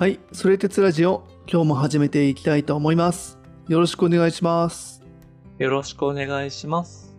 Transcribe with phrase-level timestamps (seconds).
[0.00, 3.38] はい、それ鉄ラジオ、今日も始めていきたいと思います。
[3.68, 5.04] よろしくお願いします。
[5.58, 7.14] よろしくお願いします。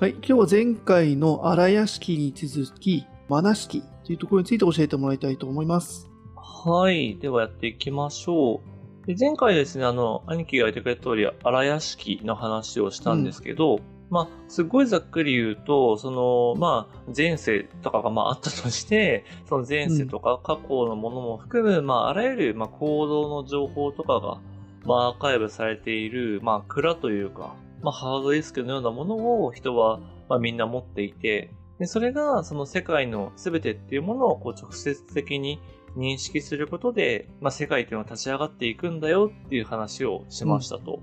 [0.00, 6.10] はい、今日は前回の荒屋敷に続き、マナ式というところについて教えてもらいたいと思います。
[6.36, 7.18] はい。
[7.18, 8.62] ではやっていきましょ
[9.04, 9.06] う。
[9.06, 24.40] で前回ですね、あの、兄貴が言ってくれた通り、荒屋敷の話をしたんですけど、まあ、すごいざっくり言うと、その、まあ、前世とかがまああったとして、その前世とか過去のものも含む、まあ、あらゆる、まあ、行動の情報とかが、
[24.84, 35.60] まあ、アーカイブされている、まあ、蔵というか、まあ、ハードディスクのようなものを人は、まあ、みんな持っていて、で、それが、その世界の全てっていうものを、こう、直接的に
[35.96, 41.00] 認識することで、まあ、世界っていうのは立ち上がっていくんだよっていう話をしましたと。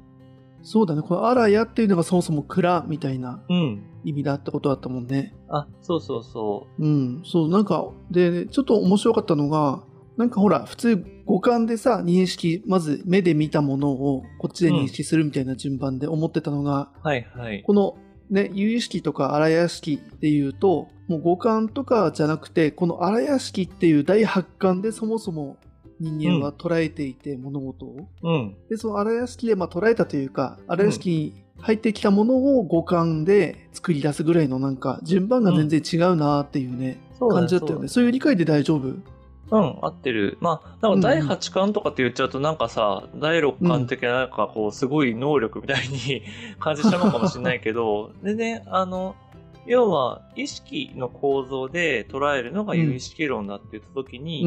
[0.63, 3.84] そうだね、この荒屋っていうのがそもそも蔵みたいなうん。
[4.05, 5.34] 意味だってことだったもんね。
[5.49, 9.84] あ、そうそうそうん、そう、なんか、で、ちょっと面白かったのが、
[10.18, 17.07] なんかほら、普通五感でさ、認識、まず目で見たものをこっちで認識するみたいな順番で思ってたのが、う。
[17.07, 17.63] はいはい。
[17.63, 17.98] この
[18.29, 25.57] ね、有意識とか荒屋敷っていうと、もう五感とかじゃなくて、この荒屋敷っていう第八感でそもそも
[25.99, 28.08] 人間は捉えていて、物事を。
[28.24, 28.55] うん。
[28.70, 37.88] で、その荒屋敷でまあ捉えたというか、荒屋敷に入ってきたものを五感で作り出すぐらいのなんか、順番が全然違うなっていうね、そうだね感じだったよね。
[37.88, 38.96] そういう理解で大丈夫？
[39.52, 40.38] うん、合ってる。
[40.41, 46.24] まあ、なんか第8巻とかって言っちゃうとなんかさ、第6巻的ななんかこう、すごい能力みたいに
[46.60, 49.16] 感じちゃうのかもしれないけど、でね、あの、
[49.66, 54.42] 要は意識の構造で捉えるのが有意識論だって言った時に、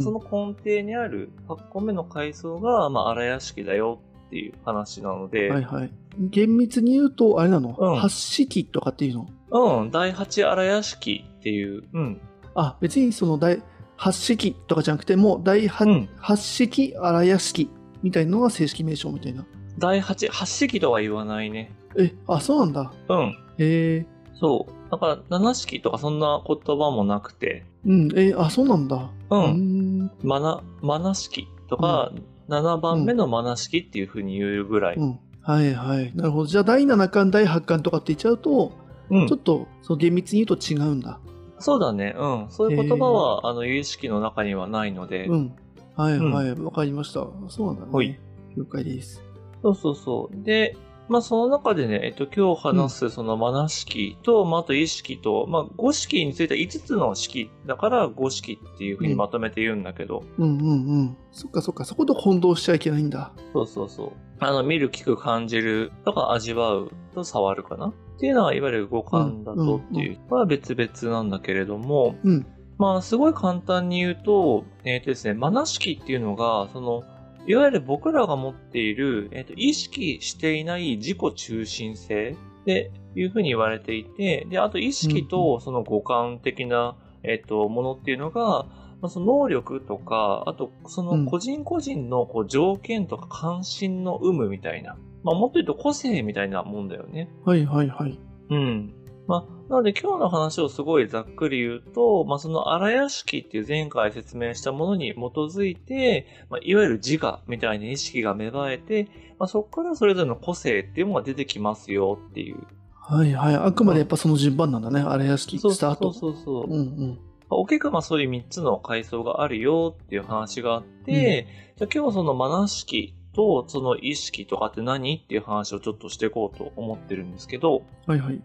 [0.00, 5.90] その根底にある8個目の階層が、まあ、荒屋敷だよっていう話なので、はいはい。
[6.18, 9.28] 厳密に言うと、あれなの、うん八式とかっていうの？
[9.50, 12.20] うん、第8荒屋敷っていう、うん、
[12.54, 13.62] あ、別にその第
[13.96, 17.70] 八式とかじゃなくて、もう第八、うん八式荒屋敷
[18.02, 19.46] みたいなのが正式名称みたいな。
[19.78, 21.72] 第8、8式とは言わないね。
[21.96, 22.92] え、あ、そうなんだ。
[23.08, 23.28] うん。
[23.58, 24.06] へえ。
[24.40, 24.90] そう。
[24.90, 29.10] だから、7式とかそんな言葉もなくて、うん、え、あ、そうなんだ。
[29.30, 29.36] う。
[29.36, 30.10] うんん。
[30.22, 32.12] マナ、マナ式とか、
[32.48, 34.96] 7番目のマナ式っていう風に言うぐらい。
[34.96, 35.18] うん。
[35.42, 36.14] はいはい。
[36.14, 36.46] なるほど。
[36.46, 38.72] じゃあ、第7巻、第8巻とかって言っちゃうと、
[39.10, 41.18] うんちょっと、そう厳密に言うと違うんだ。
[41.58, 42.14] そうだね。
[42.16, 42.46] うん。
[42.50, 45.26] そういう言葉は、あの、有意識の中にはないので。
[45.26, 45.52] うん。
[45.96, 46.54] はいはい。
[46.54, 47.26] わ、かりました。
[47.48, 47.92] そうなんだね。
[47.92, 48.18] はい
[48.56, 49.22] 了解です。
[49.62, 50.44] そうそうそう。
[50.44, 50.76] で、
[51.08, 61.16] まあ、その中でね、えっと、今日話すそのマナ式と、まあ、あと意識と、まあ、五式については5つの式だから五式っていう風にまとめて言うんだけど、うんうんうん。
[61.32, 61.84] そっかそっか。
[61.84, 63.32] そこと混同しちゃいけないんだ。
[63.52, 64.12] そうそうそう。
[64.40, 72.46] あの、見る、聞く、感じるとか味わうと触るかなっていうのは、いわゆる五感だとっていうのは別々なんだけれども、うん。
[72.76, 77.02] まあ、すごい簡単に言うと、えっ、とですね、マナ式っていうのが、その、
[77.48, 88.66] いわゆる僕らが持っている、えっ、と、意識していない自己中心性っていうふうに言われていて、で、あと意識とその五感的な、えっ、と、ものっていうのが、
[89.00, 97.30] まあ、その能力とか、あと、その個人個人のこう条件とか関心の有無みたいな、まあ、もっと言うと個性みたいなもんだよね。
[97.46, 98.18] はいはいはい。
[98.50, 98.92] うん。
[99.28, 112.66] まあ、なので今日の話をすごいざっくり言うと、まあ、その荒屋敷っていう前回説明したものに基づいて、まあ、いわゆる自我みたいな意識が芽生えて、まあ、そこからそれぞれの個性っていうのが出てきますよっていう。
[112.94, 113.54] はいはい。
[113.54, 115.00] あくまでやっぱその順番なんだね。
[115.00, 116.12] 荒屋敷そうスタート。
[116.14, 116.64] そうそうそう。
[116.64, 117.18] うんうん。
[117.50, 121.46] 大きくまあそういう3つの階層があるよっていう話があって、
[121.76, 128.42] じゃあ今日はそのマナ式とその意識とかって何っていう話をちょっとしていこうと思ってるんですけど、はいはい。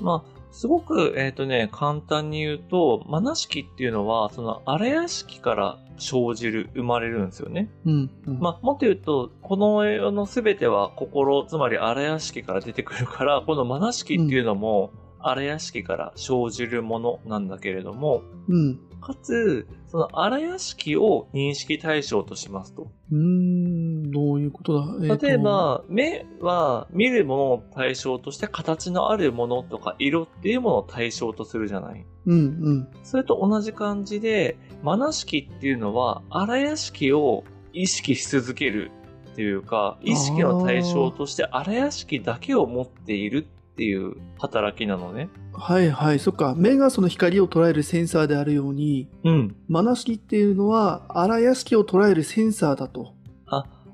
[0.00, 7.70] まあ、すごく、えっ、とね、簡単に言うと、マナ式っていうのは、その荒屋敷から生じる、生まれるんですよね。
[7.84, 8.38] うん、うん。
[8.38, 18.80] まあ、もっと言うと、この世のすべては心、つまり荒屋敷から出てくるから、このマナ式っていうのも、荒屋敷から生じるものなんだけれども、うん。
[19.00, 22.90] かつ、その荒屋敷を認識対象としますと。
[23.12, 32.04] うーん、どういうことだ、えーと例え、ば、目は見るものを対象として形のあるものとか色っていうものを対象とするじゃない。
[32.26, 32.88] うんうん。
[33.02, 38.90] それと同じ感じで、マナ式っていうのは荒屋敷を意識し続ける
[39.32, 43.46] っていうか、意識の対象として荒屋敷だけを持っている
[43.76, 45.28] っていう働きなのね。
[45.52, 46.18] はいはい。
[46.18, 46.54] そっか。
[46.56, 49.56] 目がその光を捉えるセンサーであるように、うん。
[49.68, 53.14] マナ式っていうのは荒屋敷を捉えるセンサーだと。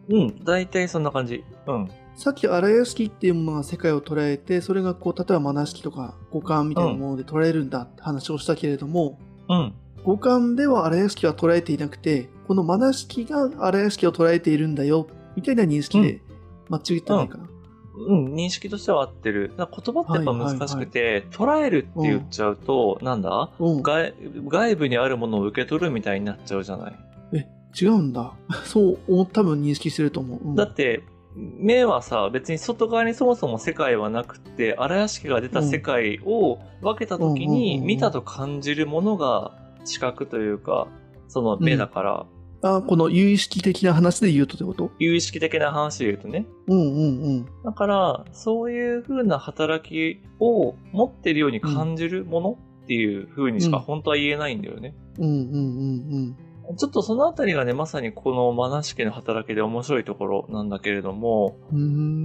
[0.08, 0.44] うん。
[0.44, 1.44] 大体そんな感じ。
[1.66, 1.88] うん。
[2.14, 9.18] さっき荒屋敷っていうものが世界を捉えて、それがこう、例えばマナ式とか五感みたいなもので捉えるんだって話をしたけれども、
[9.48, 9.74] うん。
[10.04, 15.06] 五感では荒屋敷は捉えていなくて、このマ式が荒屋敷を捉えているんだよ、
[15.36, 16.20] みたいな認識で、
[16.68, 17.44] 間違ってないかな。
[17.44, 17.50] うん、
[17.94, 19.52] 認識としては合ってる。
[19.56, 24.14] 言葉ってやっぱ難しくて、捉えるって言っちゃうと、うん、なんだ、うん、外
[24.48, 26.94] 外部にあるものを受け取るみたいになっちゃうじゃない？
[27.34, 27.46] え、
[27.80, 28.32] 違うんだ。
[28.64, 30.40] そう、多分認識してると思う。
[30.42, 31.02] うん、だって、
[31.34, 39.52] 目はさ、別に外側にそもそも世界はなくて、荒屋敷が出た世界を分けた時に、見たと感じるものが
[39.84, 40.88] 視覚というか、
[41.28, 42.26] その目だから。
[42.26, 44.92] うん、あ、この有意識的な話で言うとってこと？
[44.98, 46.46] 有意識的な話で言うとね。
[46.68, 47.46] うんうんうん。
[47.64, 54.94] だから、そういう風な働きを持ってるように感じるものっていう風にしか本当は言えないんだよね。
[55.18, 56.36] うんうんうん
[56.70, 56.76] うん。
[56.76, 61.56] ちょっとそのあたりがね、まさにこのマナシ家の働きで面白いところなんだけれども、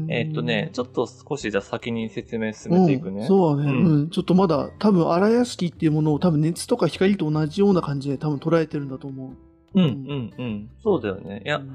[0.09, 3.21] えっとね、ちょっと少しじゃ先に説明進めていくね。
[3.21, 4.09] うん、そうだね、うん、うん。
[4.11, 9.31] ちょっとまだ多分荒屋敷っていうものを多分熱とか光と同じような感じで多分捉えてるんだと思う。
[9.81, 10.71] うんうんうん。
[10.83, 11.41] そうだよね。
[11.45, 11.65] いや、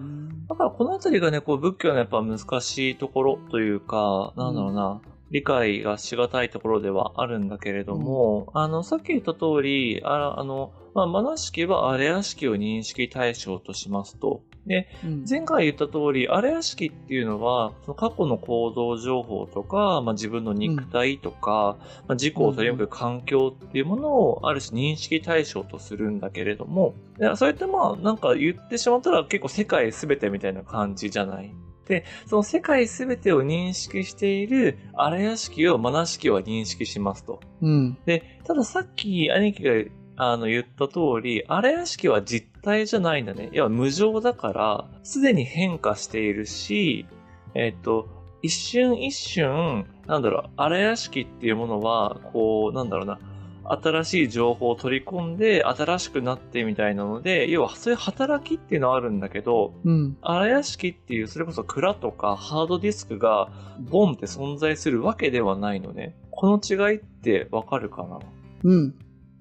[0.49, 5.02] だからこのあたりがね、こう仏教のやっぱ難しいところというか、なんだろうな、うん
[5.32, 14.43] 理解がしがたいところではあるんだけれども、うん、あの、さっき言った通り、ああの、まあ、マナ式はアレア式を認識対象としますと。
[14.67, 21.79] で、うん、前回言った通り、アレア式っていうのは、その過去の行動情報とか、まあ、自分の肉体とか、うん、ま
[22.11, 31.55] あ、自己を取り巻く環境っていうものをある種認識対象とするんだけれども、いやそれってまあ、なんか言ってしまったら結構世界すべてみたいな感じじゃない
[31.87, 37.40] で、その世界すべてを認識している荒屋敷をマナ式は認識しますと。
[37.61, 37.99] うん。
[38.06, 39.73] で、たださっき兄貴が
[40.17, 43.50] あの言った通り、荒屋敷は実体じゃないんだね。
[43.52, 47.06] いや、無常だから、すでに変化しているし、
[47.55, 48.08] えっ、と、
[48.43, 53.19] 一瞬一瞬、なんだろう、荒屋敷っていうものは、こう、なんだろうな、
[53.64, 60.17] 新しい情報を取り込んで新しくなってみたいなので、要はそういう働きっていうのはあるんだけど、うん。
[60.20, 66.17] 荒屋敷っていう、それこそ蔵とかハードディスクがボンって存在するわけではないのね。
[66.31, 68.19] この違いってわかるかな？
[68.64, 68.94] うん。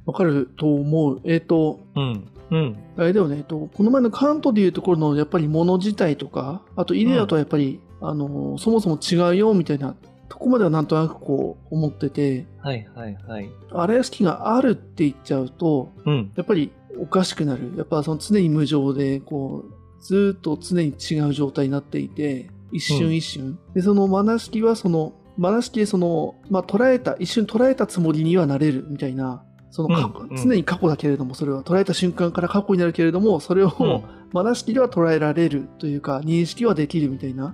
[0.06, 1.21] わかると思う。
[1.24, 2.27] えっ、ー、と、うん。
[2.51, 2.77] うん。
[2.97, 9.95] あれだよね、えっと、この前のカントでいうところのやっぱり物自体とか、あとイデアとはやっぱり、うん、あの、そもそも違うよみたいな
[10.31, 13.49] とこまではなんとなくこう思ってて、はいはいはい。
[13.69, 17.73] 荒屋敷があるって言っちゃうと、うん、やっぱりおかしくなる。
[17.75, 23.43] やっぱその常に無常で、こう、ずっと常に違う状態になっていて、一瞬一瞬。
[23.43, 37.53] うん、で、そのマナ式はその、マナ式でその、まあ、捉えた、一瞬捉えたつもりにはなれるみたいな、その過去、うん、常に過去だけれども、それは捉えた瞬間から過去になるけれども、それを、マナ式では捉えられるというか、認識はできるみたいな、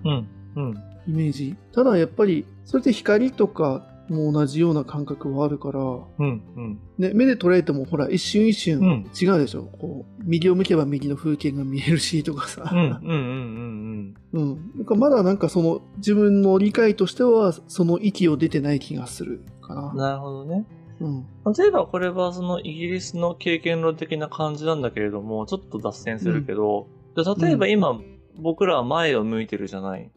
[1.07, 1.55] イメージ。
[1.73, 12.69] ただやっぱり、それで光とかも同じような感覚はあるから、うんうんね、目で捉えてもほら一瞬一瞬違うでしょ、うん、こう右を向けば右の風景が見えるし とかさ。
[12.71, 14.41] うんうんうんうん。
[14.41, 14.71] うん。
[14.75, 19.93] なんかまだなんかその自分の理解としてはその域を出てない気がするかな。
[19.93, 20.65] なるほどね。
[20.99, 27.99] うん、例えばこれはそのイギリスの経験論的な感じなんだけれども、ちょっと脱線するけど、うん、例えば今、
[28.39, 30.09] 僕らは前を向いてるじゃない。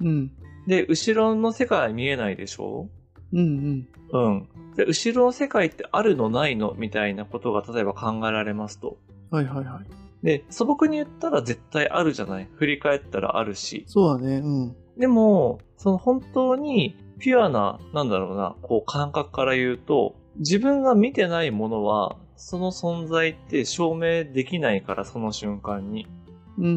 [0.00, 0.32] うん。
[0.66, 2.88] で、後ろの世界は見えないでしょ？
[3.32, 3.88] うんうん。
[4.12, 4.48] うん。
[4.76, 6.74] で、後ろの世界ってあるのないの？
[6.76, 8.96] みたいなことが例えば考えられますと。
[9.30, 10.26] はいはいはい。
[10.26, 12.48] で、素朴に言ったら絶対あるじゃない？
[12.54, 13.84] 振り返ったらあるし。
[13.86, 14.76] そうだね、うん。
[14.98, 26.06] でも、その本当にピュアな、なんだろうな、こう感覚から言うと、自分が見てないものは、その存在って証明できないから、その瞬間に。
[26.56, 26.72] うんうんう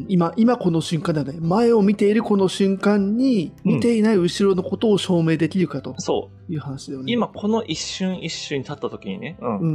[0.00, 1.38] ん、今、今この瞬間だね。
[1.40, 5.94] 前を見ているこの瞬間に、見ていない後ろのことを証明できるかと。
[5.98, 7.12] そういう話だよね。
[7.12, 9.36] 今この一瞬一瞬に立った時にね。
[9.40, 9.58] うん。
[9.58, 9.72] うんうんう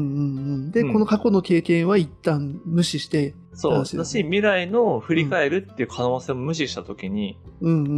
[0.67, 0.71] ん。
[0.71, 3.73] で、うん、この過去の経験は一旦無視して、そう。
[3.79, 7.37] だし、未来の振り返るっていう可能性を無視した時に。
[7.61, 7.95] うんうんうんう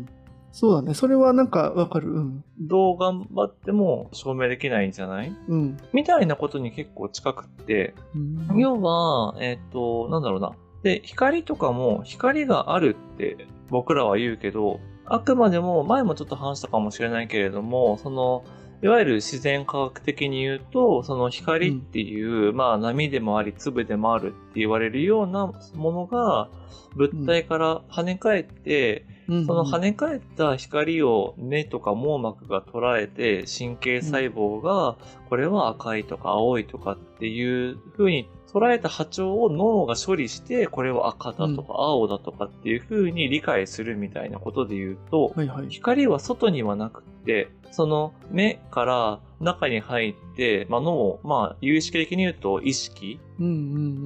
[0.00, 0.06] ん。
[0.54, 0.92] そうだね。
[0.92, 2.12] それはなんかわかる。
[2.12, 2.44] うん。
[2.60, 5.32] どう頑張っても証明できないんじゃない？
[5.48, 5.78] うん。
[5.94, 8.18] みたいなことに結構近くって、う
[8.54, 10.52] ん、要は、えっ、ー、と、なんだろうな。
[10.82, 18.44] で、光とかも光があるって僕らは言うけど、あくまでも前もちょっと話したかもしれないけれども、その、
[18.82, 26.48] いわゆる自然科学的に言うと、その光っていう、うん、まあ波でもあり粒でもあるって言われるようなものが
[26.96, 34.96] 物体から跳ね返って、うん、その跳ね返った光を目とか網膜が捉えて神経細胞が
[35.28, 45.66] これは赤いとか青いとかっていう風に捉えた波長を脳が処理して、これは赤だとか青だとかっていう風に理解するみたいなことで言うと、はいはい。
[45.70, 53.56] 光は外にはなくって、その目から中に入って、まあ、脳、まあ、有識的に言うと意識うんうんう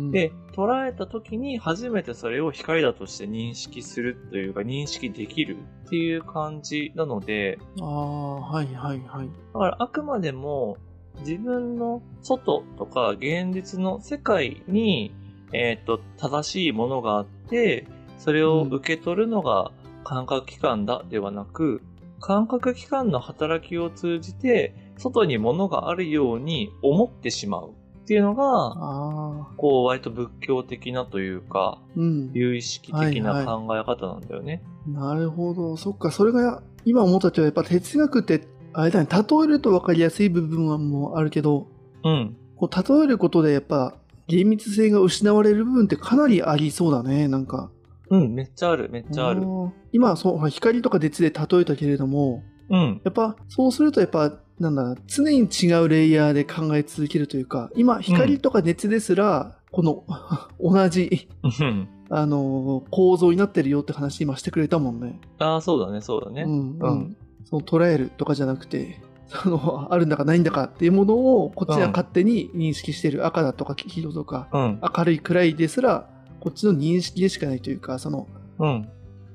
[0.05, 0.11] ん。
[0.13, 9.29] で、捉えた時に初めてそれを光だとして認識するというか認識できるっていう感じなので、ああ、はいはいはい。
[9.53, 10.79] だからあくまでも
[11.21, 15.15] 自分の外とか現実の世界に、
[15.53, 17.87] えっ、と、正しいものがあって、
[18.19, 19.71] それを受け取るのが
[20.05, 21.83] 感覚器官だではなく、
[22.21, 27.73] 感覚器官の働きを通じて、外に物があるように思ってしまうっ
[28.07, 32.31] ていうのが、こう、割と仏教的なというか、うん。
[32.33, 34.63] 有意識的な考え方なんだよね。
[34.87, 35.77] なるほど。
[35.77, 38.47] そっか、それが今思ったけど、やっぱ哲学って、
[38.79, 41.67] あれだね、例えると分かりやすい部分はもうあるけど、
[42.05, 42.37] うん。
[42.57, 43.95] こう例えることでやっぱ
[44.29, 47.71] 厳密性が失われる部分ってかなりありそうだね、なんか。
[48.11, 49.41] うん、めっちゃある、めっちゃある。
[49.43, 53.01] ー今はそう、光とか熱で例えたけれども、うん。
[53.03, 60.05] やっぱそうするとやっぱ、なんだ常に違うレイヤーで考え続けるというか、今光とか熱ですら、この
[60.61, 61.89] 同じ、うん。
[62.09, 65.19] あのー構造になってるよって話今してくれたもんね。
[65.39, 66.43] ああ、そうだね、そうだね。
[66.43, 67.17] うんううんん。
[67.49, 74.81] その捉えるとかじゃなくて、そのあるんだかないんだかっていうものをこっちが勝手に認識してる赤だとか黄色とかうん。
[74.97, 76.09] 明るい暗いですら
[76.41, 78.89] こっちの認識でしかないというかそのうん。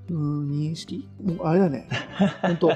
[0.09, 1.09] うーん認識？
[1.21, 1.87] もうあれだね。
[2.41, 2.71] 本当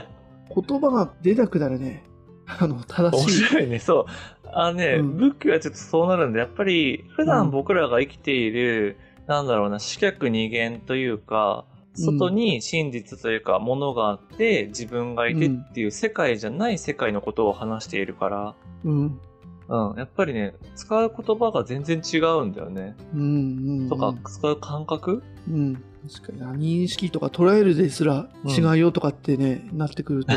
[0.61, 2.03] 言葉が出なくなるね。
[2.47, 3.31] あの正面しい。
[3.45, 4.05] 白いね、そう。
[4.51, 5.17] あのね、うん。
[5.17, 11.65] 仏教はちょっとそうなるんで、やっぱり、普段僕らが生きている、なんだろうな、四脚二元というか、
[11.95, 19.19] 外に真実というか、ものがあって、自分がいてっていう世界じゃない世界のことを話しているから、うん。
[19.67, 22.95] うん、やっぱりね、使う言葉が全然違うんだよね。
[23.13, 23.89] うんうんうん。
[23.89, 25.23] とか、使う感覚？
[25.49, 25.83] うん。
[26.07, 30.33] 確かにな認識とか捉えるですら違うよとかってね、なってくると。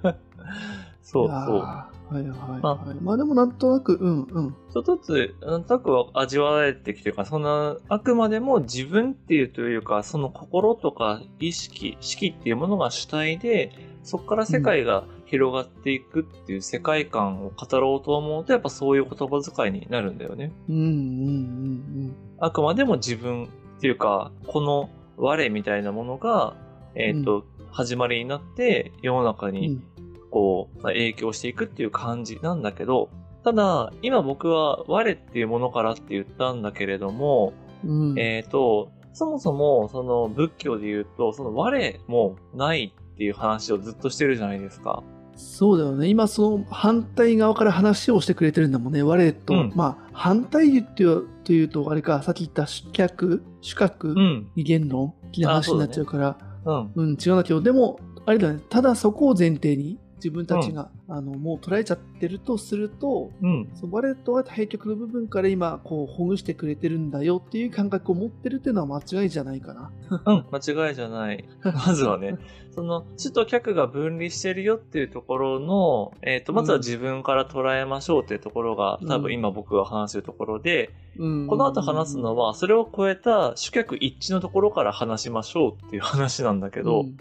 [1.02, 1.91] そうそう。
[2.12, 2.60] はいはいはい。
[3.02, 3.16] まあ。
[3.16, 4.56] でもなんとなくうんうん。
[4.72, 20.52] ちょっとずつ、なんとなく味わえてきてるから、そんな、あくまでも自分っていうというか、その心とか意識、識っていうものが主体で、そこから世界が広がっていくっていう世界観を語ろうと思うと、やっぱそういう言葉遣いになるんだよね。
[20.68, 26.56] うんうんうんあくまでも自分っていうか、この我みたいなものが、
[26.96, 29.84] えっ、と、始まりになって、世の中にうん
[30.32, 33.10] こう、まあ影響していくっていう感じなんだけど、
[33.44, 37.52] ただ、今僕は我っていうものからって言ったんだけれども、
[37.84, 45.02] うんえっ、と、そもそも、その仏教で言うと、その我もないっていう話をずっとしてるじゃないですか。
[45.34, 46.08] そうだよね。
[46.08, 49.02] 今その反対側から話をしてくれてるんだもんね。
[49.02, 54.50] 我と、うんまあ反対言ってよというと、あれか、さっき言った主客、主客、うん。
[54.54, 56.92] 二元論的な話になっちゃうから、うん。
[56.94, 63.68] うん、違うんだけど、でも、あれだね、ただそこを前提に自分たちが、あのもう捉えちゃってるとすると、うん。
[63.74, 69.90] その我とは対極の部分から今、こう、ほぐしてくれてるんだよっていう感覚を持ってるっていうのは間違いじゃないかな。
[70.24, 70.44] うん。
[70.54, 71.44] 間違いじゃない。
[71.64, 72.38] まずはね、
[72.70, 87.16] その、主と客が分離してるよっていうところの、えっ、と、まずは自分から捉えましょうっていうところが、多分今僕が話してるところで、うん、この後話すのは、それを超えた主客一致のところから話しましょうっていう話なんだけど、うん、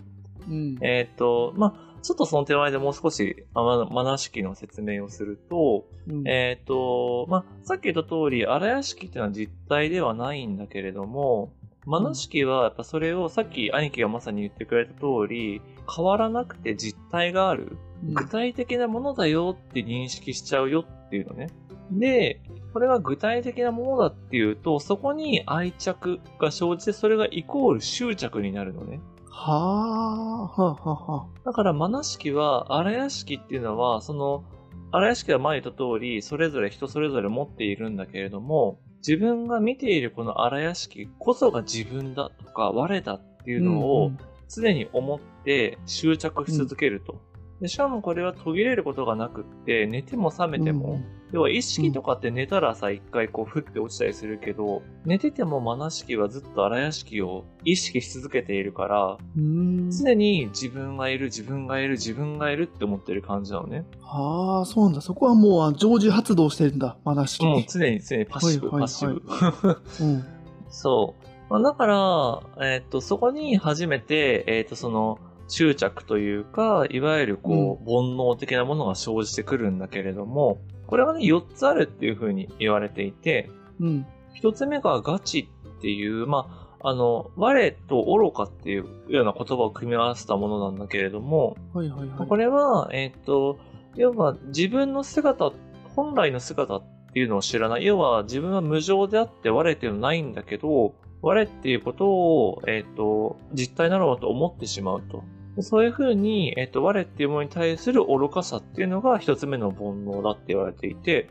[0.49, 11.53] うんえっ、と、まあ、ちょっとその手前でもう少し、まま、まなしきの説明をすると、うんえっ、と、まあ、さっき言った通り、荒屋敷っていうのは実体ではないんだけれども、
[11.85, 15.61] まなしきはやっぱそれをさっき兄貴がまさに言ってくれた通り、
[15.93, 17.77] 変わらなくて実体がある。
[18.03, 21.49] 具体的なものだよって認識しちゃうよっていうのね。
[21.91, 22.41] で、
[22.73, 28.99] これが具体的なものだっていうと、そこに愛着が生じて、それがイコール執着になるのね。
[29.31, 31.27] はあ、はあ、はあ、はあ。
[31.45, 34.43] だから、マナ式は、荒屋敷っていうのは、その、
[34.91, 44.17] 荒屋敷は前言った通り、それぞれ人それぞれ持っているんだけれども、自分が見ているこの荒屋敷こそが自分だとか、我だっていうのうをん
[44.53, 47.21] 常に思って執着し続けると。
[47.61, 50.99] でしかもこれは途切れることがなくって、寝ても覚めても、
[51.31, 59.89] 要は意識とかって寝たらさ、一回こう、ふって落ちたりするけど、寝ててもマナ式はずっと荒屋敷を意識し続けているから、うん。
[59.91, 63.85] 常に自分がいる、自分がいる、自分がいるって思ってる感じなのね。
[64.01, 65.01] はあ、そうなんだ。
[65.01, 66.97] そこはもう常時発動してるんだ。
[67.05, 67.45] まなしき。
[67.45, 70.05] もう常に常にパッシブ、はいはいはいパッシブ。
[70.05, 70.23] うん。
[70.69, 71.25] そう。
[71.49, 75.17] まあ、だから、えっと、そこに初めて、えっと、その、
[75.49, 80.59] 執着というか、いわゆるこう、煩悩的なものが生じてくるんだけれども、
[80.91, 84.05] これはね、4つあるっていうふうに言われていて、うん。
[84.33, 92.27] 一つ目がガチっていう、まあ、あの、我と愚かっていうような言葉を組み合わせたものなんだけれども、はいはいはい。
[92.27, 93.57] これは、えっ、と、
[93.95, 95.53] 要は自分の姿、
[95.95, 96.83] 本来の姿っ
[97.13, 97.85] ていうのを知らない。
[97.85, 105.23] 要は自分は無常であって我っていうのはないんだけど、我っていうことを、えっ、と、実体なろうと思ってしまうと。
[105.55, 111.29] でそういうふうに、えっ、と、我っていうものに対する愚かさっていうのが一つ目の煩悩だって言われていて、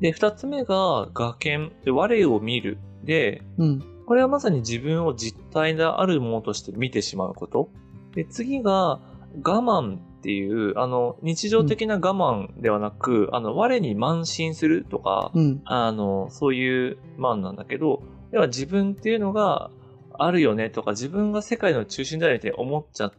[0.00, 1.72] で、二つ目が、我見。
[1.84, 2.78] で、我を見る。
[3.04, 3.82] で、うん。
[4.06, 7.70] これはまさに自分を実体であるものとして見てしまうこと。
[8.14, 9.00] で、次が、
[9.42, 15.60] 我慢っていう、あの、日常的な我慢ではなく、あの、我に慢心するとか、うん。
[15.64, 19.70] あの、そういう慢なんだけど、要は自分っていうのが
[20.18, 23.18] あるよねとか、自分が世界の中心だよねって思っちゃって、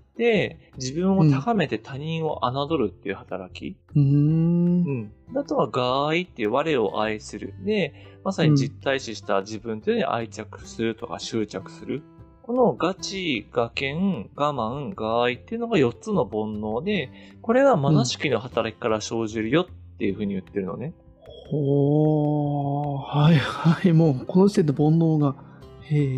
[0.77, 3.77] 自分を高めて他人を侮るっていう働き。
[3.95, 4.83] うーん。
[5.31, 5.39] うん。
[5.39, 7.53] あとは、我愛っていう我を愛する。
[7.63, 7.93] で、
[8.23, 12.01] まさに実体視した自分というのに愛着するとか執着する。
[12.43, 20.93] このガチ、我見、我慢、我愛っていうのが4つの煩悩で、これがマナ式の働きから生じるよっていうふうに言ってるのね。
[21.49, 23.17] ほー。
[23.17, 23.93] はいはい。
[23.93, 25.35] もう、この時点で煩悩が。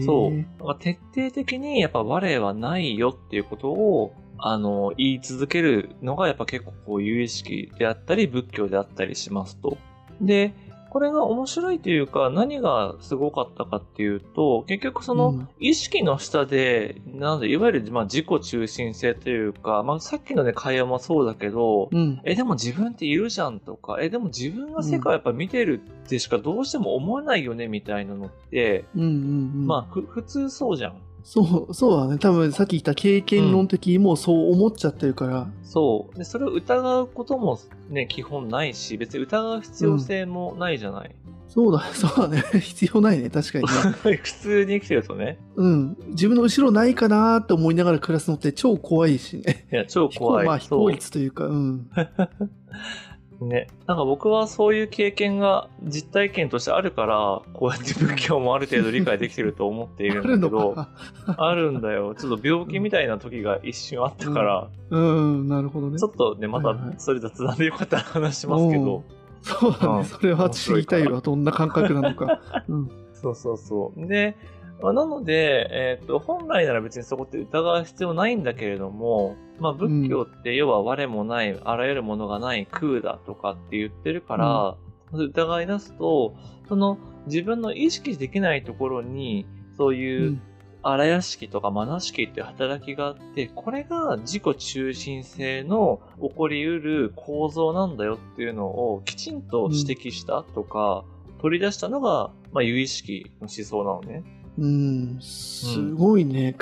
[0.05, 0.75] そう。
[0.79, 9.77] 徹底的にやっぱ我はないよっていうことを、あの、言い続けるのがやっぱ結構こう有意識であったり仏教であったりしますと。
[10.21, 10.53] で、
[10.89, 22.21] これが面白いというか何がすごかったかっていうと、結局そのうん意識の下で、なのでいわゆるまあ自己中心性というか、まあさっきのね会話もそうだけど、うん。
[22.23, 29.67] え、でも自分っているじゃんとか、え、でも自分が世界をやっぱ見てるってしかどうしても思えないよねみたいなのって、うんうんうん。
[29.67, 30.97] まあ、ふ、普通そうじゃん。
[31.23, 32.17] そう、そうだね。
[32.17, 35.47] 多分さっき言った経験論的にもうそう思っちゃってるから。
[35.63, 36.17] そう。
[36.17, 37.59] で、それを疑うことも
[37.89, 41.15] ね、基本ないし、別に疑う必要性もないじゃない。
[41.49, 42.43] そうだ、 そうだね。
[42.59, 43.29] 必要ないね。
[43.29, 44.17] 確かにね。
[44.17, 45.39] 普通に生きてるとね。
[45.55, 45.97] うん。
[46.09, 49.67] 自分の後ろないかなって思いながら暮らすのって超怖いしね。
[49.71, 50.45] いや、超怖い。
[50.45, 51.89] まあ、非効率というか、うん。
[53.45, 53.67] ね。
[53.87, 60.89] なんか僕はそういう経験が実体験としてあるから、こうやって仏教もある程度理解できてると思っていあるんだけど、 か。
[61.37, 62.15] あるんだよ。
[62.15, 66.05] ちょっと病気みたいな時が一瞬あったから、うん、なるほどねち。
[66.05, 69.03] ょっとね、またはいはいそれ雑談でよかったら話しますけど、
[69.41, 69.97] そうだね。
[69.97, 71.21] うんそれは知りたいわ。
[71.21, 72.41] どんな感覚なのか。
[72.67, 72.91] うん。
[73.13, 74.07] そうそうそう。
[74.07, 74.37] で、
[74.81, 84.77] まあなので、えっ、と、本来なら別にそこって疑う必要ないんだけれども、まあ仏教って要は我もない、あらゆるものがない空だとかって言ってるから、
[85.11, 86.35] 疑い出すと、
[86.67, 89.45] その自分の意識できないところに、
[89.77, 89.95] そうう。
[89.95, 90.41] いうん
[90.81, 101.03] 荒屋敷とかマナ式っていう働きがあって、これが自己中心性の起こりうる構造なんだよっていうのをきちんと指摘したとか、
[101.41, 104.23] 取り出したのが、まあ、有意識の思想なのね。
[104.59, 105.17] うん。
[105.21, 106.55] すごいね。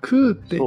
[0.00, 0.58] 空って、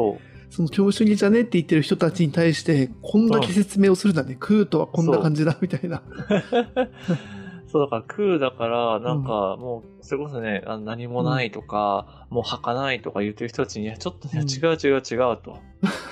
[0.50, 4.36] その教主義じゃねって言ってる人たちに対して、こんだけ説明をするんだね。
[4.40, 6.02] 空とはこんな感じだ、みたいな。
[7.68, 15.58] そう だから空だから、なんかもう、それこそね、あの何もないとか、もう儚いとか言ってる人たちに、いや、ちょっとね、うん違う違う違うと。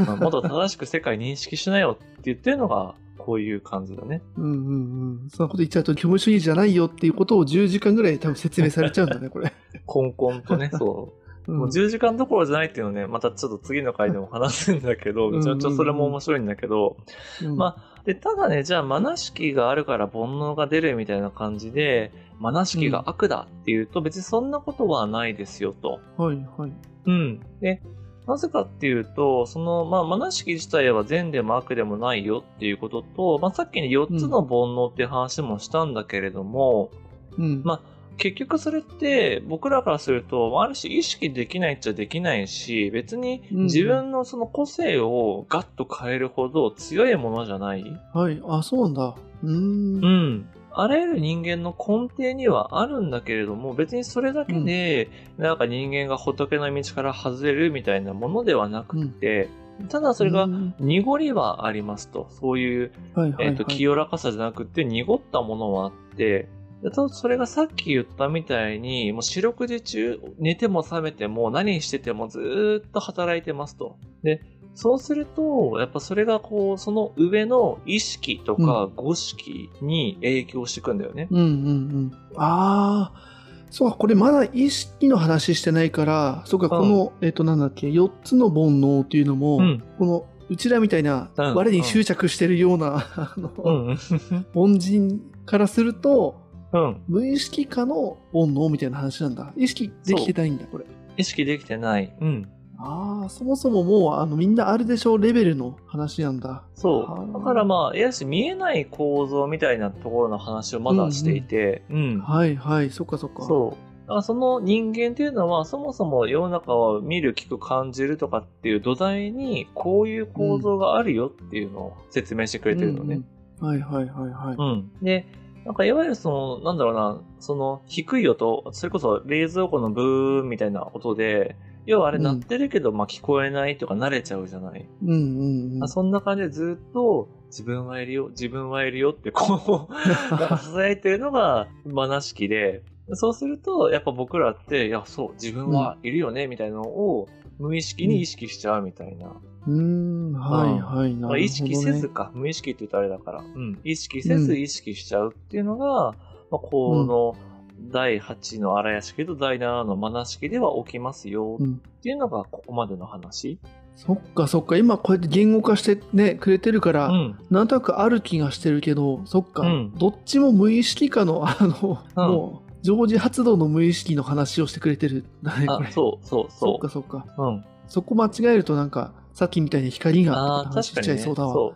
[0.05, 4.21] まあもっと正しく世界認識しなよって言ってるのが、こういう感じだね。
[4.37, 5.29] うんうんうん。
[5.29, 9.53] そんなこと言っちゃうと、教主義じゃないよっていうことを10時間ぐらい多分説明されちゃうんだね、これ。
[9.85, 11.17] コンコンとね、 そう。
[11.17, 16.95] うんもう10時間どころじゃないっていうのをね、またちょっと次の回でも話すんだけど、ちゃめちゃそれも面白いんだけど、
[17.43, 25.99] うんまで、ただね、じゃあ、マナ式があるから煩悩が出るみたいな感じで、マナ式が悪だっていうと、別にそんなことはないですよと。
[26.17, 26.71] はいはい。
[27.05, 27.39] うん。
[27.61, 27.81] で、
[28.27, 36.89] なぜかっていうと、その、まあ、マナ式自体は善でも悪でもないよっていうことと、まあ、さっきに4つの煩悩っていう話もしたんだけれども、
[37.37, 37.61] うん。
[37.63, 37.81] ま
[38.17, 47.83] 結局それって僕らからすると、ある種意識できないっちゃできないし、別にうん自分のその個性をガッと変えるほど強いものじゃない
[48.13, 48.41] はい。
[48.47, 49.15] あ、そうなんだ。
[49.43, 50.03] うーん。
[50.03, 50.49] うん。
[50.75, 59.49] あらゆる人間の根底にはあるんだけれども、別にそれだけで、なんか人間が仏の道から外れるみたいなものではなくて、
[59.89, 62.27] ただそれがうん濁りはありますと。
[62.29, 62.91] そういう。
[63.39, 66.47] えっ、と、清らかさじゃなくて濁ったものはあって、
[66.91, 73.97] それがさっき言ったみたいに、もう四六時中、寝ても覚めても何しててもずーっと働いてますと。
[74.21, 74.41] で、
[74.75, 81.27] そうすると、やっぱそれがこう、その上の意識とか五識に影響していくんだよね。
[81.29, 82.11] うんうんうん。
[82.35, 83.33] ああ、
[83.69, 89.83] そうか、これまだ意識の話してないから、そうか、この、えっ、と、なんだっけ、4つの煩悩っていうのも、うん。
[89.97, 93.97] この、うちらみたいな、うん我に執着してるような、あの、うん。
[94.53, 97.01] 凡人からすると、うん。
[97.07, 99.53] 無意識下の煩悩みたいな話なんだ。
[99.55, 100.85] 意識できてないんだ、これ。
[101.17, 102.15] 意識できてない。
[102.19, 102.49] うん。
[102.85, 106.63] ああ、そもそももう、あの、みんなあるでしょうレベルの話なんだ。
[106.75, 107.33] そはあう。
[107.33, 112.19] だからまあ、やし見えない構造みたいなところの話をまだしていて、うん。
[112.19, 113.43] はいはい、そっかそっか。
[113.43, 114.01] そう。
[114.01, 123.21] だからその人間っていうのは、そもそも世の中を見る、聞く、感じるとかっていう土台に、こういう構造があるよっていうのを説明してくれてるのね。
[123.61, 123.67] うんうん。
[123.69, 124.55] はいはいはいはい。
[124.57, 124.91] うん。
[125.01, 125.25] で、
[125.65, 134.87] なんかいわゆるその、なんだろうな、その低い音、それこそ冷蔵庫のブーンみたいな音で、要はあれ鳴ってるけど、まあ聞こえないとか慣れちゃうじゃない。
[135.03, 135.87] うんうんうん。
[135.87, 139.93] そんな感じでずっと、自分はいるよ、自分はいるよってこう、
[140.31, 147.27] なんか支えてるのが、まなしきで、そうすると、やっぱ僕らって、いや、そう、自分はいるよね、みたいなのを、
[147.59, 149.35] 無意識に意識しちゃうみたいな。
[149.67, 151.15] うーん、はいはい、なるほど、ね。
[151.21, 156.15] まあ、意識せずか、無意識って言うとあれだから、うん、意識せず意識しちゃうっていうのが、
[156.49, 157.35] まあ、この、
[157.79, 161.81] 第8の荒屋敷と第7の真式では起きますようん。
[161.85, 163.59] っていうのがここまでの話。
[163.95, 164.77] そっかそっか。
[164.77, 167.39] 今こうやって言語化してね、くれてるから、うん。
[167.51, 169.61] なんとなくある気がしてるけど、そっか。
[169.63, 175.87] うんどっちも無意識化の、あの、うんもう、常時発動の無意識の話をしてくれてるんだね、これ。
[175.87, 177.25] あ、そうそうそそっかそっか。
[177.37, 177.43] う。
[177.43, 177.65] うん。
[177.87, 180.93] そこ間違えるとなんか、さっきみたいに光が話し。
[180.93, 181.73] ちゃいそうだわ。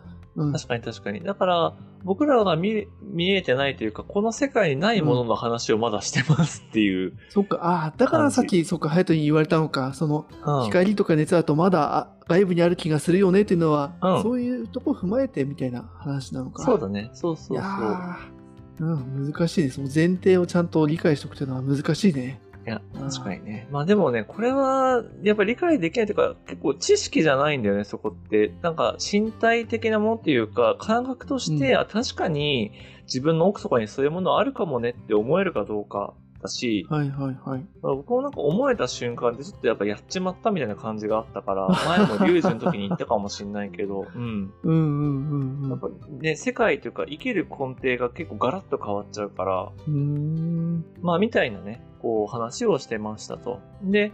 [0.52, 1.20] 確かに確かに。
[1.20, 1.74] だから、
[2.04, 7.14] 僕らが見見えてないというか、この世界にないものの話をまだしてますっていう。
[7.30, 16.64] そっか、ああ、だからさっき、そっか、ハヤトに言われたのか、その、うん光とか熱だとまだあ外部にある気がするよねっていうのは、うんそういうとこ踏まえてみたいな話なのか。
[16.64, 17.10] そうだね。
[17.12, 18.86] そうそいうそう。
[18.86, 19.80] うん、難しいです。
[19.80, 22.40] もう前提をちゃんと理解しておくというのは難しいね。
[22.68, 23.68] いや、確かにね。
[23.70, 28.52] まあでもね、これは、やっぱり理解できないというか、結構知識じゃないんだよね、そこって。
[28.62, 32.72] なんか、身体的なものっていうか、感覚として、うんあ確かに
[33.08, 37.66] 自分の奥底にそういうものあるかもねって思えるかどうかだし、はいはいはい。
[37.82, 44.52] まあ僕もなんか思えた瞬間でちょっとやっぱやっちまったみたいな感じがあったから、 前もリュウジの時に言ったかもしれないけど、うん。
[44.62, 49.94] うんうんうんやっぱね、世界というか生きる根底が結構ガラッと変わっちゃうから、うん。
[49.94, 50.84] うーん。
[51.00, 53.60] まあ、みたいなね、こう、話をしてましたと。
[53.82, 54.12] で、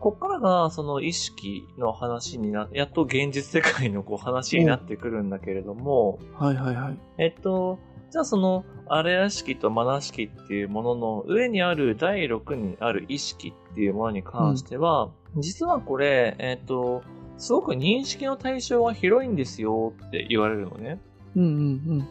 [0.00, 6.98] こっからが、その意識の話にな、やっと現実世界のこう話になってくるんだけれども、はいはいはい。
[7.18, 7.78] えっと、
[8.10, 17.02] じゃあその、荒屋敷とマナ式っていうものの上にある第6にある意識っていうものに関しては、実はこれ、えっと、
[17.38, 21.00] すごく認識の対象が広いんですよって言われるのね。
[21.36, 22.08] うんうん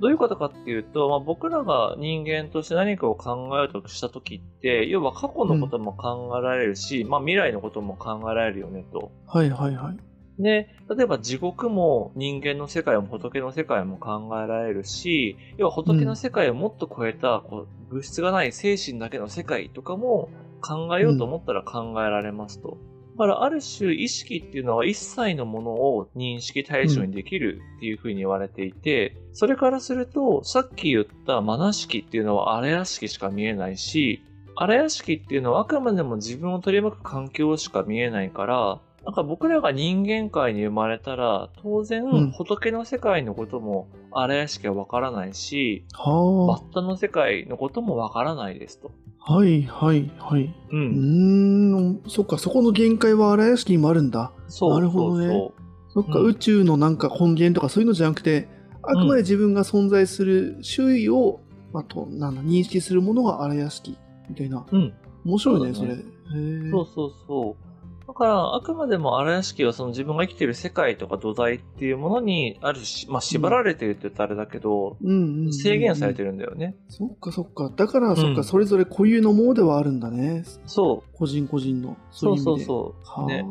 [0.00, 9.12] どういうことかっていうと、まあ、僕らが人間として何かを考えようとしたときって、要は過去のことも考えられるし、まあ、未来のことも考えられるよねと。
[9.26, 10.42] はいはいはい。
[10.42, 20.30] で、例えば地獄も人間の世界も仏の世界も考えられるし、要は仏の世界をもっと超えた、こう物質がない精神だけの世界とかも
[20.62, 22.78] 考えようと思ったら考えられますと。
[23.20, 34.22] だから、ある種意識っていうのは一切のものを認識対象にできるっていうふうに言われていて、それからすると、さっき言ったマナ式っていうのは荒屋敷しか見えないし、
[34.56, 48.92] 荒屋敷っていうのはあくまでも自分を取り巻く環境しか見えないから、なんか僕らが人間界に生まれたら、当然、うん仏の世界のことも荒屋敷はわからないし、バはッタの世界のこともわからないですと。
[49.22, 49.34] あ。
[49.34, 50.44] はいはいはい。
[50.44, 50.76] う。
[50.76, 54.32] うんーん、そっか、そこの限界は荒屋敷にもあるんだ。
[54.48, 54.74] そう。
[54.74, 55.60] なるほどねそう
[55.92, 58.48] そっか、うん宇宙のなんか根源とかそういうのじゃなくて、
[58.82, 61.40] あくまで自分が存在する周囲を、
[61.72, 63.96] まあ、となんだ認識するものが荒屋敷
[64.28, 64.64] みたいな。
[64.70, 64.80] そう。
[64.80, 64.94] うん。
[65.24, 65.82] 面白いね、そ。
[65.82, 66.70] ねへえ。
[66.70, 67.69] そうそうそう。
[68.10, 76.30] だから、あくまでも荒屋敷はその自分が生きている世界とか土台っていうものにあるし、まあ縛られてるって言ったらあれだけど、うん制限されてる。
[76.30, 76.74] るんだよね。
[76.88, 77.72] そっかそっか。
[77.74, 80.44] だから、そっか、うんそれぞれ固有のものではあるんだね。
[80.66, 81.16] そう。
[81.16, 81.96] 個人個人の。
[82.10, 83.06] そうそうそう。
[83.06, 83.44] はあ、ね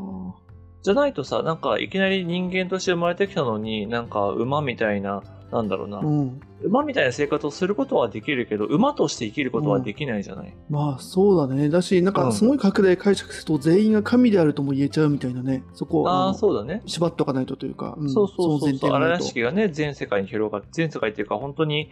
[0.81, 6.39] じゃないとさ、なんかいきなり人間として生まれてきたのに、なんか馬みたいな、なんだろうな、うん。
[6.61, 10.55] 馬みたいな生活をすることはできるけど、馬として生きることはできないじゃない。
[10.69, 11.69] まあ、そうだね。
[11.69, 15.63] だし、なんか、うんすごい拡大解釈すると、全員が神であるとも言えちゃうみたいなね。
[15.73, 16.81] そこを、ああ、のそうだね。
[16.85, 18.91] 縛っとかないとというか、んそうそうそうそう。
[18.91, 19.19] 荒屋。
[19.19, 21.89] 敷がね、全世界に広がって、全世界っていうか本当に、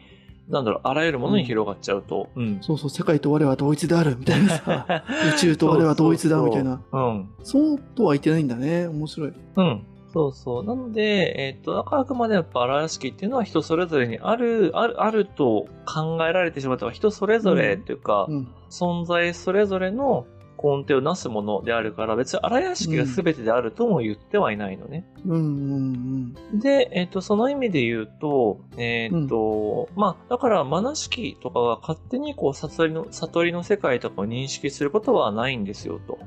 [0.50, 2.30] なんだろう、あらゆるものに広がっちゃうと。
[2.36, 2.60] うん。
[2.62, 4.86] そうそう、世界と我は同一であるみたいなさ、
[5.36, 6.72] 宇宙と我は同一だみたいな。
[6.72, 7.02] そうそう
[7.44, 7.62] そう。
[7.62, 7.74] うん。
[7.74, 8.88] そうとは言ってないんだね。
[8.88, 9.34] 面白い。
[9.58, 9.82] うん。
[10.18, 10.64] そうそう。
[10.64, 18.48] なので、えっと、あくまでやっぱ荒屋敷っていうのは人それぞれにある、ある、あると考えられてしまった人それぞれというか、うん。
[18.70, 20.26] 存在それぞれの
[20.58, 25.06] 根底をなすものであるから、別に荒屋敷が全てであるとも言ってはいないのね。
[25.26, 26.60] うんうんうん。
[26.60, 36.18] で、えっ、と、その意味で言うと、えっ、と、まあ、だから、マナ式とかが勝手にこう、悟りの、悟りの世界とかを認識することはないんですよ、と。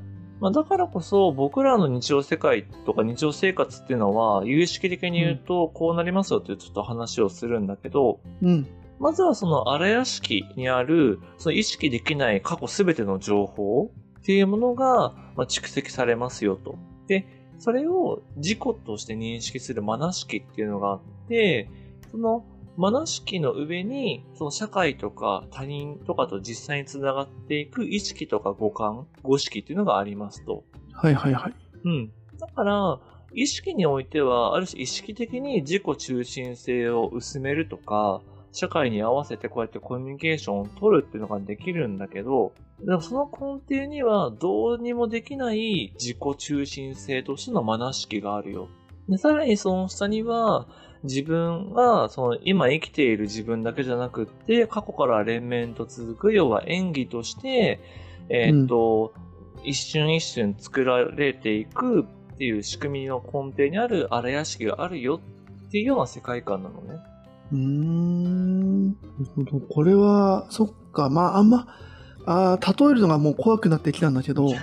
[0.41, 8.67] まあ、だからこそ、僕らの日常世界とか日常生活っていうのは、有識的に言うと、こうなりますよっていうちょっと話をするんだけど、うん。
[8.99, 16.75] まずはその荒屋敷にある、その意識できない過去すべての情報っていうものが、まあ、蓄積されますよと。
[17.05, 17.27] で、
[17.59, 21.69] それを自己として認識するマナ式っていうのがあって、
[22.09, 22.43] その
[22.77, 30.63] マナ式の上に、その社会とか他人とかと実際につながっていく意識とか五感、五識っていうのがありますと。
[30.93, 31.53] はいはいはい。
[31.83, 32.11] うん。
[32.39, 32.99] だから、
[33.33, 42.53] 意識においては、ある種意識的に自己中心性を薄めるとか、社会に合わせてこうやってコミュニケーションを取るっていうのができるんだけど、
[42.83, 48.67] でもその根底にはどうにもできない自己中心性としてのマナ式があるよ。
[49.07, 50.67] でさらにその下には、
[51.03, 57.79] 自分が、その今生きている自分だけじゃなくって、過去から連綿と続く、要は演技として、
[58.29, 59.13] えーっと、
[59.63, 65.19] 一瞬一瞬作られていくっていう仕組みの根底にある荒屋敷があるよ
[65.67, 66.99] っていうような世界観なのね。
[67.51, 68.95] うーん。
[69.69, 71.09] これは、そっか。
[71.09, 71.67] まあ、あんま、
[72.25, 74.53] あー例えるのがもう怖くなってきたんだけど、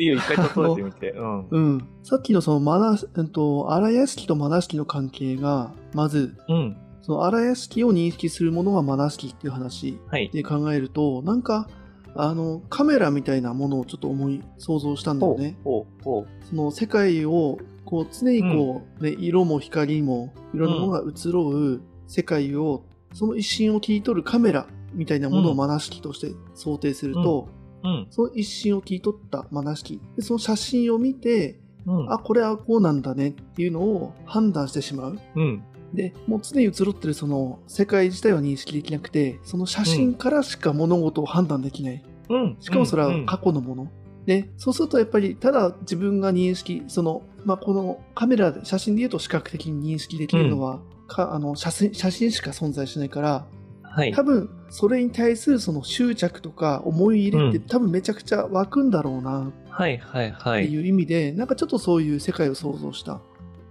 [0.00, 1.10] いいよ、一回例えてみて。
[1.10, 1.48] うん。
[1.50, 1.88] うん。
[2.02, 6.76] さっきのそのマナ、うんと、荒屋敷とマナ式の関係が、まず、うん。
[7.02, 10.30] その荒屋敷を認識するものがマナ式っていう話はい。
[10.30, 11.68] で考えると、なんか、
[12.14, 15.58] あの、カメラみたいなものをちょっと思い、想像したんだよね。
[15.64, 27.59] ほう、ほその世界を、こう、常にこう、ね、色も光も、いろんなものが移ろう世界を、その一瞬を切り取るカメラみたいなものをうんマナ式として想定すると、う。
[27.82, 28.06] うん。
[28.10, 30.00] その一瞬を切り取ったマナ式。
[30.16, 32.12] で、その写真を見て、うん。
[32.12, 35.18] あ、これはこうなんだねっていうのを判断してしまう。
[35.36, 35.62] うん。
[35.94, 42.04] で、もう常に移ろってるその世界自体は認識できなくて、その写真からしか物事を判断できない。
[42.28, 42.56] うん。
[42.60, 43.90] しかもそれうんは過去のもの。
[44.26, 53.46] で、そうするとやっぱり、ただ自分が認識、その、まあ、このカメラで、写真で言うと視覚的に認識できるのは、かあの写真写真しか存在しないから、
[53.90, 54.22] はい多。
[54.22, 60.64] 分それに対するその執着とか思い入れってうん多分めちゃくちゃ湧くんだろうなはい、はい、はい。
[60.64, 63.20] っていう意味で、なんかちょっとそういう世界を想像した。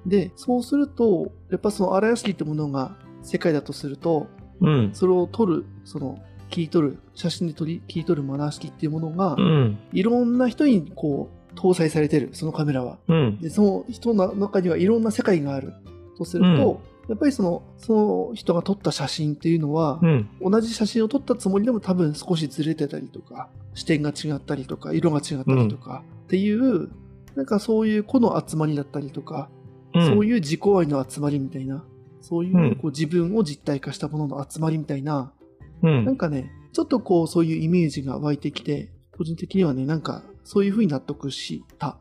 [0.05, 4.27] で、そうすると、やっぱその荒屋敷ってものが世界だとすると、
[4.61, 4.89] うん。
[4.93, 9.77] それを撮る、その、切り取る、写真で撮り、切り取るマナー式っていうものが、うん。
[9.93, 12.97] いろんな人にこう、搭載されてる、そのカメラは。
[13.07, 13.39] うん。
[13.39, 15.73] で、その人の中にはいろんな世界がある。
[16.17, 20.29] とすると、やっぱりその、その人が撮った写真っていうのはう、ん。
[20.39, 26.89] 同じ写真を撮ったつもりでも多分少しずれてたりとか、視点が違ったりとか、色が違ったりとか、っていう、
[27.35, 29.49] なんかそういう個の集まりだったりとか、
[29.93, 31.83] そういう自己愛の集まりみたいな、
[32.21, 35.33] そういううんこう自分を実体化したものの集まりみたいな、
[35.81, 36.05] うん。
[36.05, 41.97] なんかね、ちょっとこうそういうイメージが湧いてきて、個人的にはね、なんかそういう風に納得した。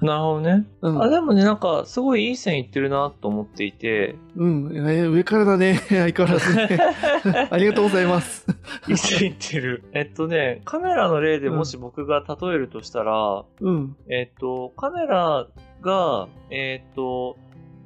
[0.00, 0.66] なるほどね。
[0.82, 6.68] うんあ、でもね、なんか、すごいいい線いってるなと思っていて、うん、えー上からだね、 相変わらずね。
[7.50, 8.46] ありがとうございます。
[8.88, 9.84] いい線いってる。
[9.92, 15.46] えっとね、カメラの例でもし僕が例えるとしたら、うん、えっと、カメラ
[15.80, 17.36] が、えっと、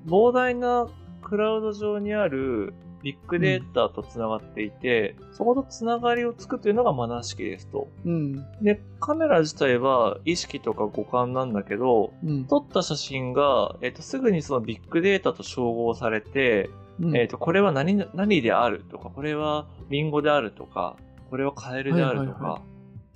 [0.06, 0.88] 膨大な
[1.22, 7.88] クラウド上にあるビッグデータとつながっていて、そことつながりをつくというのがマナー式ですと。
[8.04, 17.16] うん、で、カメラ自体は意識とか五感なんだけど、うん、撮った写真が、えっと、すぐにそのビッグデータと照合されて、うん。
[17.16, 20.96] えっと、これは何、何であるとか、これはリンゴであるとか、
[21.30, 22.60] これはカエルであるとか、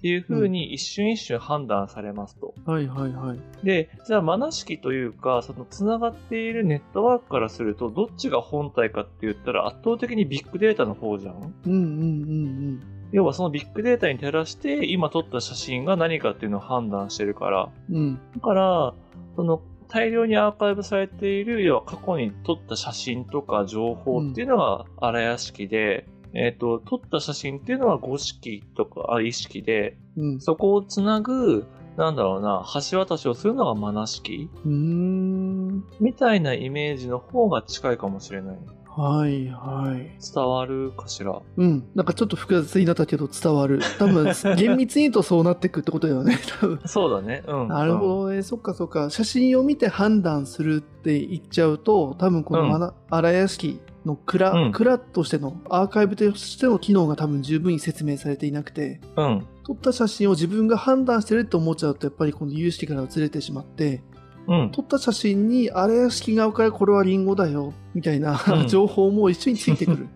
[0.05, 2.53] っていう風に一瞬一瞬判断されますと。
[2.67, 3.39] はいはいはい。
[3.65, 12.81] で、じゃあ、マナ式というか、その繋がっているネットワークからすると、どっちが本体かって言ったら圧倒的にビッグデータの方じゃんうんうんうん
[13.13, 17.73] 要はそのビッグデータに照らして、今撮った写真が何かっていうのを判断してるから。
[17.89, 17.97] うん。
[17.97, 18.21] うん。
[18.35, 18.95] だから、
[19.37, 30.41] その大量にアーカイブされている、要は過去に撮った写真とか情報っていうのが荒屋式で、えっ、と、撮った写真っていうのは五式とか、あ、意識で、うん。
[30.41, 31.65] そこをつなぐ、
[31.97, 35.85] なんだろうな、橋渡しをするのがマナ式うーん。
[36.01, 38.57] みたいなイメージの方が近いかもしれない。
[38.97, 40.11] はいはい。
[40.35, 41.41] 伝わるかしら？
[41.57, 41.85] うん。
[41.97, 43.81] なんかちょっと複雑になったけど伝わる。
[43.99, 46.39] 多分、 厳密に言うとそうなってくってことだよね。
[46.61, 46.81] 多分。
[46.87, 47.43] そうだね。
[47.47, 47.69] うん。
[47.69, 48.43] なるほどね。
[48.43, 49.11] そっかそっか。
[49.11, 59.47] 写真を見て判断するって言っちゃうと、多分このうん荒屋敷の蔵、うん蔵としてのアーカイブとしての機能が多分十分に説明されていなくて、うん。
[59.67, 64.03] 撮った写真を自分が判断してるって思っちゃうと、やっぱりこの有識からずれてしまって、
[64.47, 64.71] うん。
[64.73, 70.07] 撮った写真に荒屋敷側からこれはリンゴだよ、みたいな、うん情報も一緒についてくる。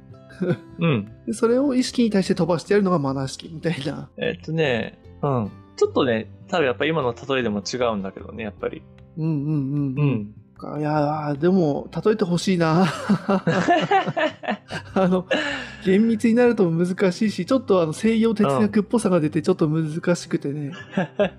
[0.79, 1.09] うん。
[1.27, 4.09] でそれを意識に対して飛ばしてやるのがマナー式みたいな。
[4.19, 5.51] えっとね、うん。
[5.77, 8.83] ちょっとね、多分やっぱ今の例えでも違うんだけどね、やっぱり。
[9.17, 9.95] うんうんうん。
[9.97, 10.05] う。
[10.05, 10.35] ん。
[10.79, 12.87] いやーでも、例えてほしいな。
[14.95, 15.27] あの、
[15.85, 20.73] 厳密になると難しいし、ちょっとあの西洋哲学っぽさが出てちょっと難しくてね。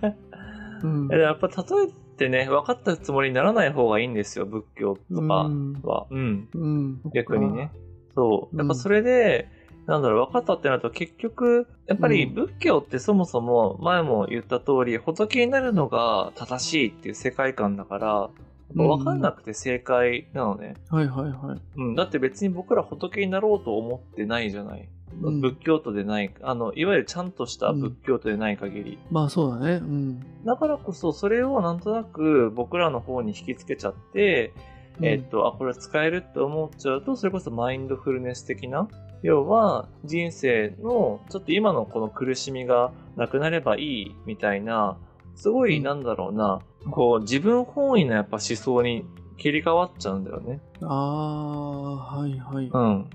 [0.84, 1.08] うん。
[1.10, 1.53] やっぱ例
[1.84, 6.05] えってね、分かったつもりにならない方がいいんですよ、仏教とかうんは。
[6.10, 6.47] うん。
[6.53, 7.01] うん。
[7.13, 7.71] 逆にね。
[8.15, 8.55] そう。
[8.58, 9.49] やっうんぱそれで、
[9.86, 18.29] なんだろう、分かったってなると結局、やっぱりうん仏教ってそもそも前も言った通り、仏になるのが正しいっていう世界観だから、
[18.73, 20.75] 分かんなくて正解なのね。
[20.89, 21.62] はいはいはい。
[21.75, 21.95] うん。
[21.95, 24.82] だって別に僕ら仏になろうと思ってないじゃない。
[24.82, 24.99] うん
[25.41, 28.99] 仏教徒でない、あの、いわゆるちゃんとした仏教徒でない限り。
[29.10, 29.73] まあそうだね。
[29.73, 30.45] うん。
[30.45, 34.53] だからこそ、それをなんとなく僕らの方に引きつけちゃって、
[35.01, 38.88] えっと、あ、これ使えるって思っちゃうと、それこそマインドフルネス的な、
[39.21, 44.97] 要は人生のちょっと今のこの苦しみがなくなればいいみたいな、
[45.36, 49.05] すごいうんなんだろうな、こう自分本位のやっぱ思想に
[49.37, 50.59] 切り替わっちゃうんだよね。
[50.81, 52.67] ああ、はいはい。
[52.67, 53.09] うん。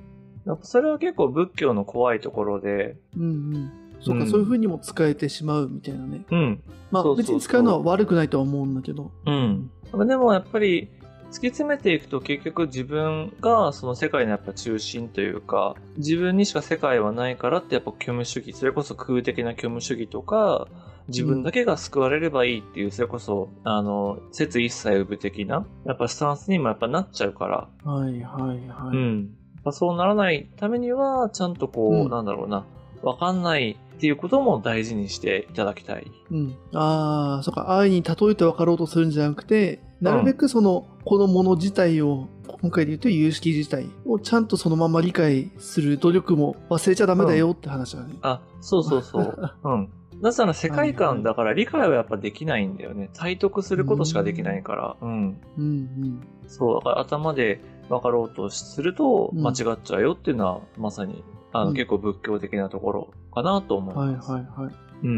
[0.47, 3.27] やっぱそれは結構仏教の怖いところで、うんう
[3.59, 3.73] ん。
[4.01, 6.25] そうか、うんそういう風にも使えてしまうみたいなね。
[6.31, 6.63] うん。
[6.91, 9.11] まあ別に使うのは悪くないとは思うんだけど。
[9.27, 9.71] うん。
[10.07, 10.91] でもやっぱり
[11.35, 20.69] 突き詰めていくと結局自分がその世界のやっぱ中心というか、自分にしか世界はないからってやっぱ虚無主義、それこそ空的な虚無主義とか、
[21.09, 28.97] 自分だけが救われればいいっていう、それこそ、あの、説一切有無的な、やっぱスタンスにもやっぱなっちゃうから、はいはいはい。
[28.97, 29.37] うん。
[29.73, 32.65] そうならないためには、ちゃんとこう、うんなんだろうな、
[33.03, 36.11] わかんないっていうことも大事にしていただきたい。
[36.31, 36.57] うん。
[36.73, 37.77] ああ、そうか。
[37.79, 42.29] 愛に例えて分かろうとするんじゃなくて、なるべくその、このもの自体を、
[42.61, 48.15] 今回で言うと有識自体をちゃんとそのまま理解する努力も忘れちゃダメだよって話だね。
[48.23, 49.51] あ、そうそうそう。
[49.65, 49.89] うん。
[50.21, 53.11] なぜなら世界観だから理解はやっぱできないんだよね。
[53.15, 54.97] 体得することしかできないから。
[55.01, 55.41] うん。
[55.59, 56.21] うんうん。
[56.47, 61.23] そう、だから頭で分かろうとするとうん間違っちゃうよっていうのは、まさに、
[61.55, 64.33] あの、うん結構仏教的なところかなと思いはいます。
[64.33, 64.75] はいはい。
[65.05, 65.11] うん。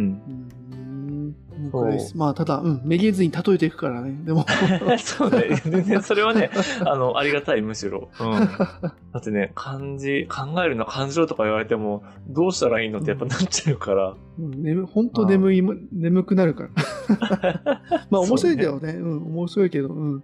[0.73, 1.35] うん。
[1.73, 4.13] そうまあ、ただ、うん、めげずに例えていくからね。
[4.25, 4.45] でも、
[5.01, 5.61] そうね。
[5.65, 6.51] 全然それはね、
[6.85, 8.11] あの、ありがたい、むしろ。
[8.21, 8.31] うん。
[8.39, 14.15] だってね、漢字、考えるの漢字ろとか言われても、どうしたらいいのってやっぱなっちゃうから。
[14.39, 17.81] うん眠本当眠い、眠くなるから。
[18.11, 18.93] まあ、面白いんだよね。
[18.93, 20.23] うん、面白いけど、うん。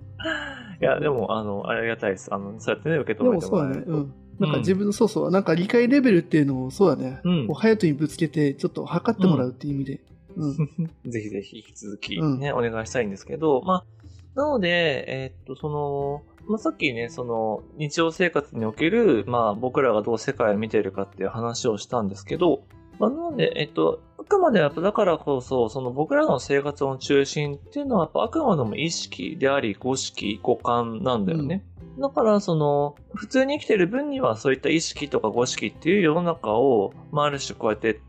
[0.82, 2.34] いや、でも、あの、ありがたいです。
[2.34, 3.38] あの、そうやってね、受けで止め。
[3.38, 3.92] てもらえると。
[3.92, 4.14] うん。
[4.38, 7.20] なんか自分の、そうそう、なんか理解レベルっていうのを、そうだね。
[7.24, 10.00] うんこう、ハヤトにぶつけて、ちょっと測ってもらうっていう意味で。
[10.36, 10.56] うん。
[11.10, 13.84] ぜひぜひ引き続きうんね、お願いしたいんですけど、まあ、
[14.34, 22.62] なので、えーっと、その、まあ、さっきね、その、日常生活における、まあ、僕らがどう世界を見ているかっていう話をしたんですけど、
[22.98, 31.64] まあ、なので、えっと、あくまでやっぱだからこそ、その僕らの生活の中心っていうのは、やっぱあくまでも意識であり、五識、五感なんだよね。
[31.98, 38.00] だから、その、普通に生きてる分には、そういった意識とか五識っていう世の中を、まあ、ある種こうやって、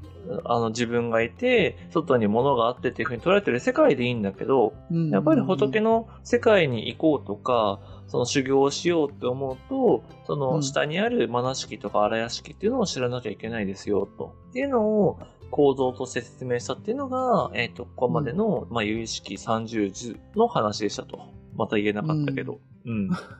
[0.46, 14.36] あの、自分がいて、外に物があってっていう風に捉えてる世界でいいんだけど、うんやっぱり仏の世界に行こうとか、その修行をしようって思うと、そうのん下にあるマナ式とか荒屋敷っていうのを知らなきゃいけないですよ、と。
[14.50, 15.20] っていうのを
[15.52, 21.20] 構造として説明したっていうのが、えっ、と、ここまでの、まあ、有意識30図の話でしたと。
[21.56, 22.54] また言えなかったけど。
[22.54, 22.60] うん。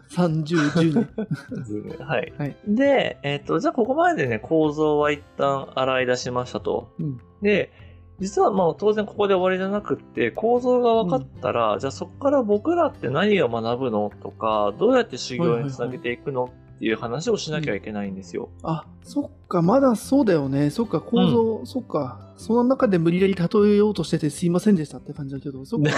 [0.10, 2.06] 30、10年。
[2.06, 2.34] はい。
[2.38, 6.94] はいで、えっ、と、じゃあここまでね、構造は一旦洗い出しましたと。
[7.00, 7.72] うんで、
[8.20, 16.54] 実はまあ当然ここで終わりじゃなくって、構造が分かったら、じゃあそこから僕らって何を学ぶのとか、どうやって修行につなげていくの
[16.84, 18.50] っていう話をしなきゃいけないんですよ。
[18.62, 20.70] あ、そっか、まだそうだよね。
[20.70, 22.34] そっか、構造、そっか。
[22.36, 25.92] その中で無理やり例えようとしててすいませんでしたって感じだけど、そっか。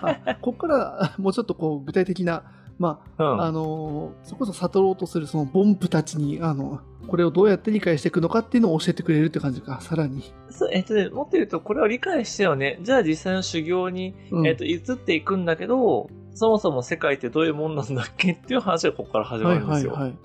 [0.00, 2.44] あ ここからあもうちょっとこう具体的な、
[2.78, 3.40] まうん。
[3.40, 10.22] あ、あのーそれこそ悟ろうとするそのボンプたちに、あの、これをどうやって理解していくのかっていうのを教えてくれるって感じか、さらに。
[10.50, 12.78] そうえっ、とね、もっと言うと、これを理解してよね。
[12.82, 16.08] じゃあ実際の修行に、うんえっ、と、移っていくんだけど、
[16.38, 19.92] そもそも世界ってどういうもんなんだっけっていう話がここから始まはいるんですよ。
[19.92, 20.10] はいはい。
[20.10, 20.18] はい。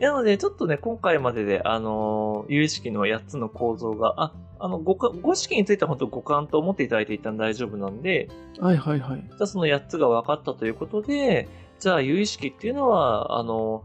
[0.00, 9.24] なので、ちょっとね、今回までで、あのー有意識の8つの構造が、あ、あの、五感、五式については本当五感と思っていただいて一旦大丈夫なんで、はいはいはい。
[9.26, 11.48] じゃあその8つが分かったということで、
[11.80, 13.82] じゃあ有意識っていうのは、あの、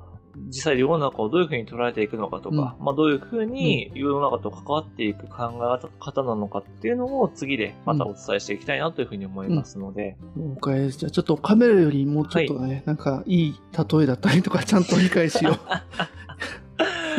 [0.48, 10.18] 実際世の中をどういうふうに捉えていくのかとか、まあどういうふうに世の中と関わっていく考え方なのかっていうのを次でまたお伝えしていきたいなというふうに思いますので。
[10.38, 11.00] 了解です。
[11.00, 15.60] じゃあちょっとカメラよりもうちょっとね、なんかいい例えだったりとかちゃんと理解しよう。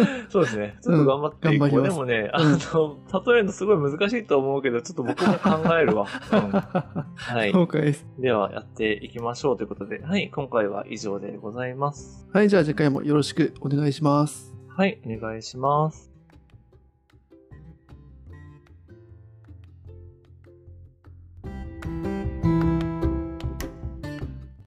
[0.29, 0.77] そうですね。
[0.83, 1.79] ちょっと頑張っていこう。
[1.79, 6.07] うんでもね、あの、例えるのすごい難しいと思うけど、ちょっと僕も考えるわ。
[6.33, 6.51] うん
[7.17, 7.53] はい。
[7.53, 8.07] 了解です。
[8.19, 12.27] では、やっていきましょうということで、はい、今回は以上でございます。
[12.33, 14.55] はい、じゃあ次回もよろしくお願いします。
[14.69, 16.10] はい、お願いします。